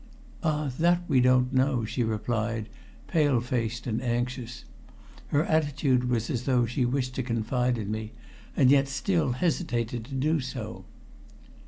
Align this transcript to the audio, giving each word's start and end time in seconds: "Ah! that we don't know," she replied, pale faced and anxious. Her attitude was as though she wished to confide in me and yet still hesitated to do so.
"Ah! 0.41 0.71
that 0.79 1.03
we 1.07 1.21
don't 1.21 1.53
know," 1.53 1.85
she 1.85 2.03
replied, 2.03 2.69
pale 3.05 3.39
faced 3.39 3.85
and 3.85 4.01
anxious. 4.01 4.65
Her 5.27 5.43
attitude 5.45 6.09
was 6.09 6.27
as 6.31 6.45
though 6.45 6.65
she 6.65 6.85
wished 6.85 7.13
to 7.13 7.21
confide 7.21 7.77
in 7.77 7.91
me 7.91 8.13
and 8.57 8.71
yet 8.71 8.87
still 8.87 9.33
hesitated 9.33 10.05
to 10.05 10.15
do 10.15 10.39
so. 10.39 10.85